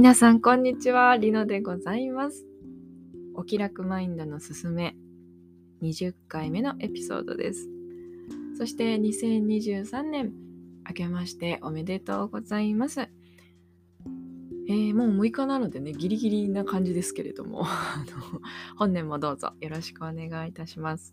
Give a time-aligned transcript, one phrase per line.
[0.00, 1.16] 皆さん、こんにちは。
[1.16, 2.46] りのでございます。
[3.34, 4.94] お気楽マインドのすすめ、
[5.82, 7.68] 20回目のエピソードです。
[8.56, 10.32] そして、2023年、
[10.86, 13.00] 明けましておめでとうございます。
[13.00, 17.64] えーもう6日なのでね、ギリギリな感じですけれども、
[18.78, 21.12] 本年もどうぞよろしくお願いいたします。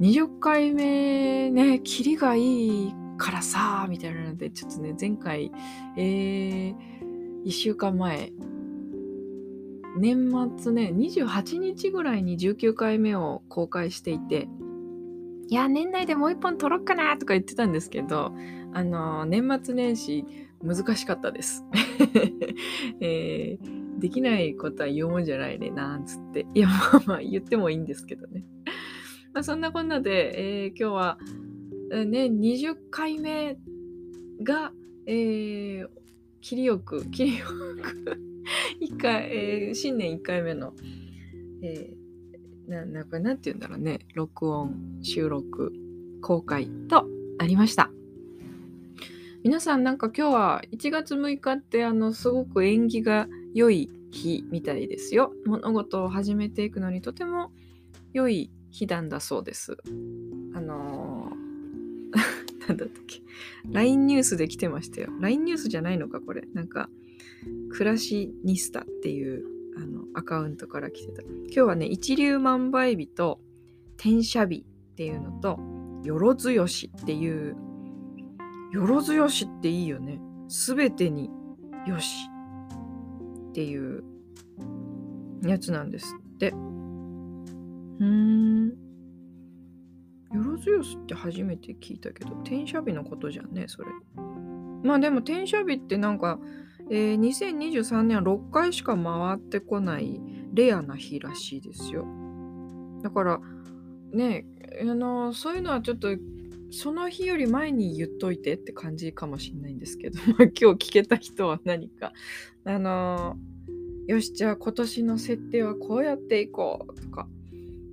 [0.00, 5.52] 20回目ね、キリがいいからさ、みたいなので、ちょっとね、前回、
[5.96, 7.01] えー、
[7.44, 8.32] 1週間前、
[9.98, 14.48] 年末ね、28日ぐらいに19回目を公開していて、
[15.48, 18.32] いや、年内でもう一本撮ろっかなとか言ってたんですけど、
[18.72, 20.24] あの、年末年始
[20.62, 21.64] 難しかったです。
[23.00, 26.44] えーできないことは言うもんじゃないね、なんつって。
[26.54, 28.44] いや、まあまあ言ってもいいんですけどね。
[29.32, 31.18] まあ、そんなこんなで、えー今日は、
[31.92, 33.56] えーね、20回目
[34.42, 34.72] が、
[35.06, 35.88] えー、
[36.42, 38.20] 切りよく、切りよく、
[38.80, 40.74] 一回、えー新年1回目の、
[41.62, 45.72] えーな、なんか、なんて言うんだろうね、録音、収録、
[46.20, 47.06] 公開と
[47.38, 47.90] なりました。
[49.44, 55.32] 皆さんなんか今日は1月6日ってあのすごく縁起が良い日みたいですよ。
[55.46, 57.50] 物事を始めていくのにとても
[58.12, 59.76] 良い日なんだそうです。
[60.54, 61.41] あのー
[62.68, 63.20] なんだったっけ
[63.70, 65.08] ?LINE ニュースで来てましたよ。
[65.20, 66.42] LINE ニュースじゃないのかこれ。
[66.54, 66.88] なんか、
[67.70, 69.44] 暮らしニスタっていう
[69.76, 71.22] あのアカウントから来てた。
[71.22, 73.40] 今日はね、一粒万倍日と
[73.96, 75.58] 天赦日っていうのと、
[76.04, 77.56] よろずよしっていう、
[78.72, 80.20] よろずよしっていいよね。
[80.48, 81.30] すべてに
[81.86, 82.28] よし
[83.50, 84.04] っていう
[85.42, 86.50] やつなんですって。
[86.50, 88.81] うーん。
[90.34, 93.88] よろずよしって初めて聞いたけど、天赦日のことじゃんね、それ。
[94.82, 96.38] まあでも天赦日ってなんか、
[96.90, 100.20] えー2023年は6回しか回ってこない
[100.52, 102.06] レアな日らしいですよ。
[103.02, 103.40] だから
[104.12, 104.46] ね
[104.80, 106.08] あのそういうのはちょっと
[106.70, 112.12] その日より前に言っといてって感じかもしれないんですけど、 ま、今日聞けた人は何か
[112.64, 113.36] あの
[114.06, 117.28] よしじゃあ今年の設定はこうやっていこうとか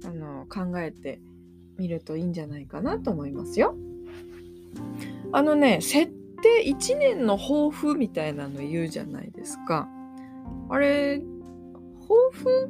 [0.05, 1.19] あの考えて
[1.79, 3.75] みるといいんじゃないかなと思いますよ。
[5.31, 9.87] あのね設定1年の抱負みたいなの言うじゃないですか。
[10.69, 11.21] あれ
[12.01, 12.67] 抱負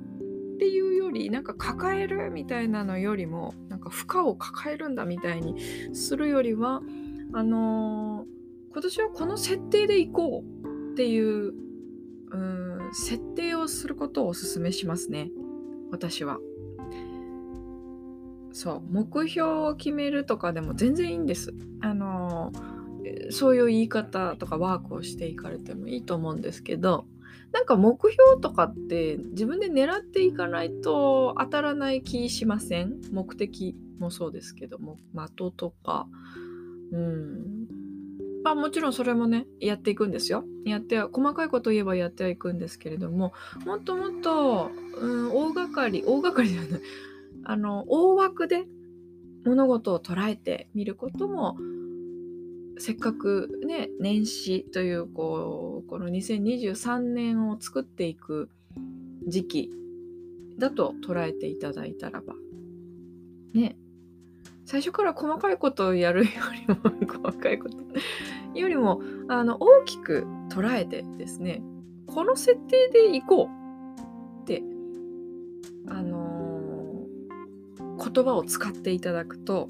[0.56, 5.56] っていうよりなんか抱えるみたいなのよりもなんか負荷を抱えるんだみたいに
[5.96, 6.82] するよりは
[7.34, 8.40] あのー
[8.72, 11.54] 今年はこの設定でいこうっていう
[12.32, 15.32] うん設定をすることをお勧めしますね
[15.92, 16.38] 私は。
[18.52, 21.54] そう目標を決めるとかでも全然いいんです。
[21.82, 22.52] あの
[23.32, 27.06] そういう言い方とかワークをしていかれてもいいと思うんですけど
[27.52, 33.00] なんか目標とかって自分で狙っていかないと当たらない気しません？
[33.12, 36.08] 目的もそうですけども的とか。
[36.92, 37.68] うん。
[38.44, 40.46] まあもちろんそれもねやっていくんですよ。
[40.66, 43.34] やっては細かいこと言えばやってはいくんですけれども
[43.66, 46.82] もっともっと、うん、大掛かり大掛かりじゃない。
[47.44, 48.66] あの大枠で
[49.46, 51.58] 物事を捉えてみることも
[52.78, 58.50] せっかくね年始というこうこの2023年を作っていく
[59.28, 59.70] 時期
[60.58, 62.36] だと捉えていただいたらば
[63.54, 63.78] ね。
[64.70, 66.76] 最初から細かいことをやるよりも
[67.08, 67.78] 細かいこと
[68.54, 71.64] よりもあの大きく捉えてですね
[72.06, 74.62] この設定でいこうって
[75.88, 76.39] あの
[78.12, 79.70] 言葉を使っていただくと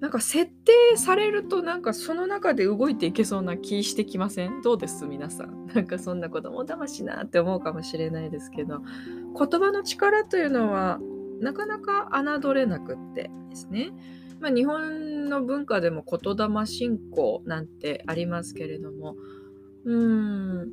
[0.00, 4.60] なんか設定されるとなんかその中で動いていけそうな気してきません？
[4.60, 5.06] どうです？
[5.06, 5.68] 皆さん。
[5.68, 11.00] なんかそんな子供騙しなって思うかもしれないですけど言葉の力というのは
[11.40, 13.92] なかなか侮れなくってですね。
[14.38, 19.16] まあ、日本の文化でも言霊信仰なんてありますけれども
[19.84, 20.70] うーん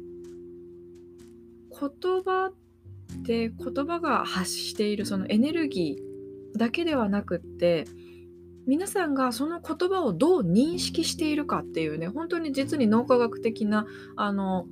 [1.72, 6.12] 言葉って言葉が発しているそのエネルギー
[6.56, 7.86] だけではなくって
[8.66, 13.86] 皆さんがその言葉をどう認識しているかっていうね本当に実に脳科学的な
[14.16, 14.66] あの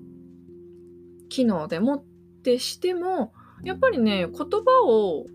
[1.30, 2.04] 機能でもっ
[2.44, 3.34] てしても
[3.64, 5.26] やっぱりね言葉を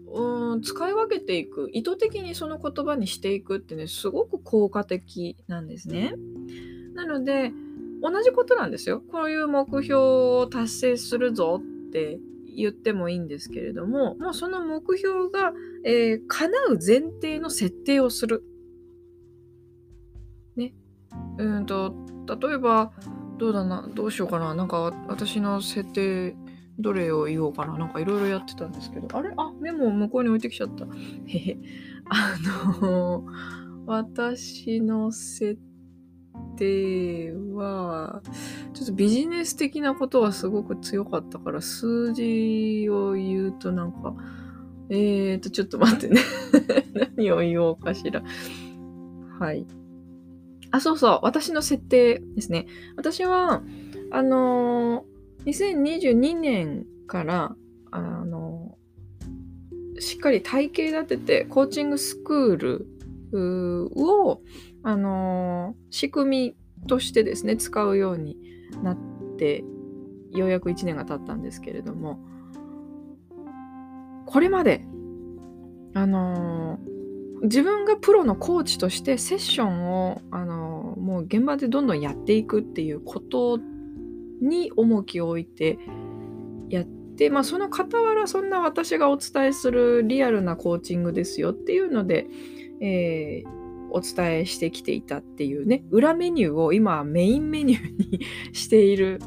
[0.52, 6.14] うん使い分けていく意図的にその言葉にしていくってねすごく効果的なんですね。
[6.94, 7.52] なので
[8.02, 9.02] 同じことなんですよ。
[9.12, 12.18] こういう目標を達成するぞって
[12.56, 15.52] 言ってもいいんですけれどももうその目標が、
[15.84, 18.42] えー叶う前提の設定をする。
[20.56, 20.74] ね。
[21.38, 21.94] うんと
[22.40, 22.92] 例えば
[23.38, 26.34] どうだなどうしようかななんか私の設定
[26.78, 29.32] どれを言おうかななんかいろいろやってたんですけどあれ？
[29.36, 31.58] あメモを向こうに置いてきちゃったへへ
[32.10, 33.24] あの
[33.86, 35.58] 私の設
[36.56, 38.22] 定は
[38.74, 44.14] ちょっとビジネス的なことはすごく強かったから数字を言うとなんか
[44.88, 46.20] えーとちょっと待ってね。
[47.16, 48.22] 何を言おうかしら。
[49.38, 49.66] はい。
[50.70, 51.20] あそうそう。
[51.22, 52.66] 私の設定ですね。
[52.96, 53.62] 私は
[54.10, 55.04] あの
[55.46, 57.56] 2022年から
[57.90, 58.76] あの
[59.98, 64.42] しっかり体系立ててコーチングスクールを
[64.86, 68.36] あの仕組みとしてですね使うように
[68.84, 68.98] なっ
[69.36, 69.64] て
[70.30, 72.20] ようやく1年が経ったんですけれども
[74.26, 74.86] これまで
[75.92, 76.78] あの
[77.42, 83.58] 自分がプロのコーチとしてセッションをあのもう現場でどんどんやっていくっていうこと
[84.40, 85.80] に重きを置いて
[86.68, 92.28] やって、まあ、その傍らそんな私がお伝えするリアルなコーチングですよっていうので、
[92.80, 93.55] えー、
[93.90, 98.20] お伝えしてきていたっていうね裏メニューを今メインメニューに
[98.52, 99.20] している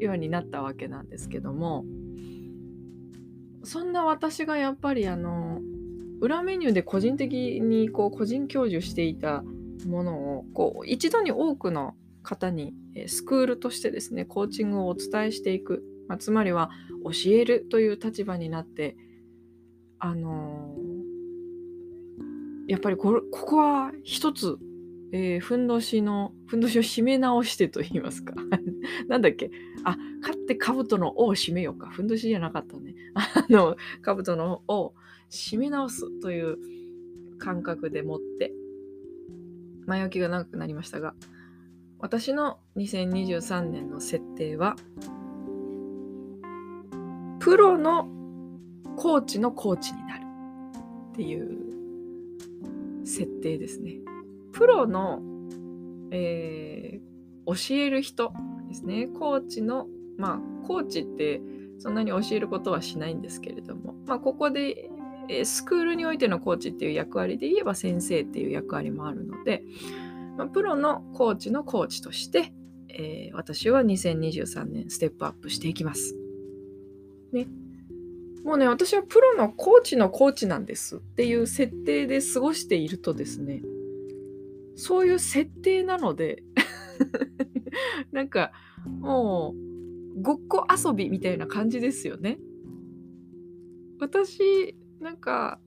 [0.00, 1.84] ようになったわけなんですけども
[3.64, 5.60] そんな私がやっぱりあの
[6.20, 9.42] 裏メニューで個人的にこう個人享受していた
[9.86, 12.74] ものをこう一度に多くの方に
[13.06, 16.70] スクールとしてですねコーチングをお伝えしていく、まあ、つまりは
[17.04, 18.96] 教えるという立場になって
[19.98, 20.74] あの、
[22.66, 24.58] やっぱりここは一つ、
[25.12, 28.34] えー、ふんどしのふんどしを締め直してと言いますか。
[29.08, 29.50] なんだっけ？
[29.84, 31.88] あ勝って兜の尾を締めようか。
[31.88, 32.94] ふんどしじゃなかったね。
[33.14, 34.94] あの兜の尾を
[35.30, 36.58] 締め直すという
[37.38, 38.52] 感覚でもって
[39.86, 41.14] 前置きが長くなりましたが
[41.98, 44.76] 私の2023年の設定は
[47.38, 48.08] プロの
[48.96, 50.22] コーチのコーチになる
[51.12, 51.75] っていう
[53.06, 54.00] 設定ですね。
[54.52, 55.22] プロの、
[56.10, 58.32] えー、教える人
[58.68, 59.06] ですね。
[59.06, 59.86] コーチの、
[60.18, 61.40] まあ、コーチって
[61.78, 64.90] そんなに教えることはしないんですけれども、まあ、ここで、
[65.28, 69.62] えー、スクールにおいてのコーチっていう役割で言えば先生っていう役割もあるので、
[70.36, 72.52] まあ、プロのコーチのコーチとして、
[72.88, 76.16] えー、私は2023年ステップアップしていきます。
[77.32, 77.46] ね。
[78.46, 83.60] もうね、私はプロのコーチのコーチなんですっていう設定で過ごしているとですね、
[84.76, 86.44] そういう設定なので
[88.12, 88.52] なんか
[89.00, 89.52] も
[90.16, 92.38] うごっこ遊びみたいな感じですよね。
[93.98, 95.58] 私、なんか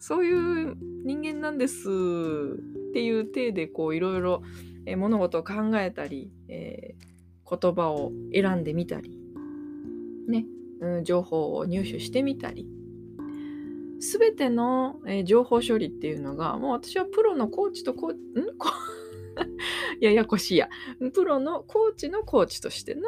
[0.00, 4.42] そういう人間なんですっていう体でこういろいろ
[4.96, 9.20] 物事を考えたり、えー、言葉を選んでみたり、
[10.26, 10.46] ね、
[10.84, 12.68] うん、情報を入手してみたり。
[14.00, 18.58] 全ての、え、情報処理っていうのがもう私はプロのコーチとコーチん？
[18.58, 18.68] こ
[20.00, 20.68] ややこしいや。
[21.14, 23.02] プロのコーチのコーチとしての、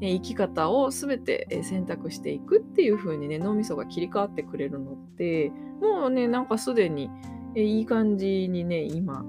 [0.00, 5.50] え、生き方を全て、え、選択していくっていう風にね脳みそが切り替わってくれるのって
[5.80, 7.10] もうねなんかすでに、
[7.56, 9.22] えいい感じにね今あ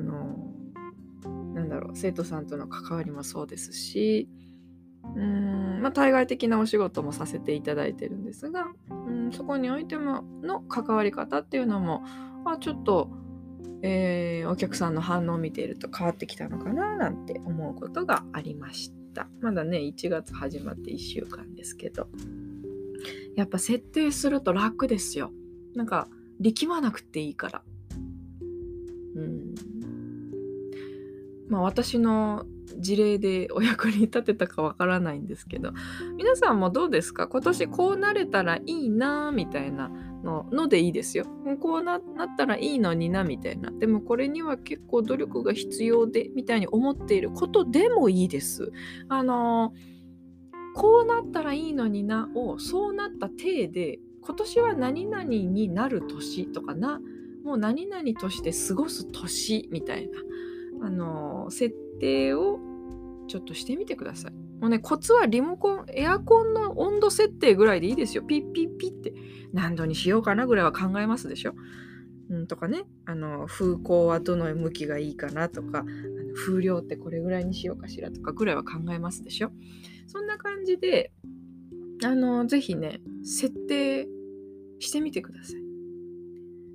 [0.00, 0.52] の
[1.54, 4.28] なんだろう生徒さんとの関わりもそうですし
[5.04, 12.02] うんまあ、対外的なお仕事もさせていただいてるんですがうんそこにおいてもの関わり方っていうのも、
[12.44, 13.10] あ、ちょっと、
[13.82, 22.08] えー、お客さんの反応を見ていると変わってきたのかななんて思うことがありましたまだね1月始まって1週間ですけど
[23.36, 25.30] やっぱ設定すると楽ですよ
[25.74, 26.08] なんか
[26.40, 27.62] 力まなくていいから。
[29.14, 29.54] うん。
[31.48, 32.44] まあ私の
[32.78, 35.72] 事例でお役に立てたかわからないんですけど
[36.16, 37.28] 皆さんもどうですか？
[37.28, 41.24] 今年こうなれたらいいなみたいなののでいいですよ。
[41.60, 42.00] こうなっ
[42.36, 43.70] たらいいのになみたいな。
[43.70, 48.72] でもこれには結構努力が必要でみたいに思っていることでもいいです。
[49.08, 49.72] あの
[50.74, 57.00] こうなったらいいのになをそうなった体で今年は何々になる年とかな
[57.44, 60.18] もう何々として過ごす年みたいな
[60.86, 62.58] あの設定を
[63.28, 64.32] ちょっとしてみてください。
[64.60, 68.22] もうねコツはリモコンエアコンの温度設定ぐらいでいいですよ。
[68.22, 69.12] ピッピッピッって
[69.52, 71.54] 何度にしようかなぐらいは考えますでしょ。
[72.28, 75.88] うん、とかねあの風向はどの向きがいいかなとかあの
[76.34, 79.50] 風量ってこれぐらいにしようかしらとかぐらいは考えますでしょ。
[80.06, 81.12] そんな感じで
[82.04, 84.08] あのぜひね設定
[84.78, 85.62] してみてください。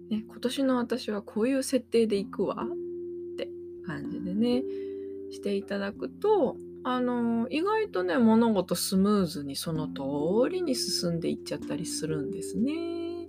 [0.10, 3.50] ね、今年の私はこういう設定でいくわって
[3.86, 4.62] 感じでね
[5.32, 13.28] していただくとあの意外とね物事スムーズにその通りに進んでいっちゃったりするんですね。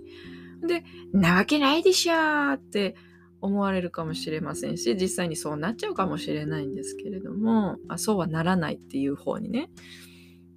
[0.66, 2.94] で「なわけないでしょ」って
[3.40, 9.70] 思われるかもしれませんし実際にそうなっちゃうかもしれないんですけれどもあそうはならないっていう方にね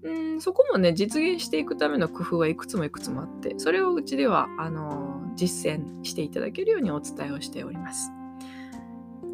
[0.03, 8.11] うんそこもね実現していくための工夫はいくつもいくつもあってそれをうちではあの実践していただけるようにお伝えをしております。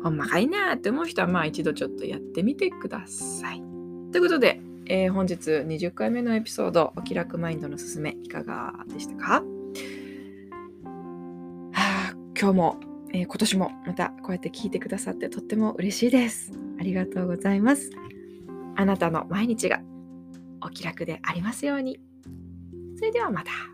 [0.03, 3.61] ほんまかいなって思う人はまあ一度ちょっとやってみてください。
[4.11, 9.25] ということで、えー、本日20回目のエピソード「お気楽マインドのすすめ」いかがでしたか？
[9.33, 9.43] は
[11.73, 12.79] あ今日も、
[13.13, 16.51] えー、今年もまたこうやって聞いてくださってとっても嬉しいです。
[16.79, 17.91] ありがとうございます。
[18.75, 19.81] あなたの毎日が
[20.63, 21.99] お気楽でありますように。
[22.95, 23.70] それではまた。